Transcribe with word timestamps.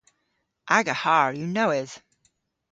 Aga 0.77 0.95
harr 1.03 1.31
yw 1.39 1.49
nowydh. 1.55 1.95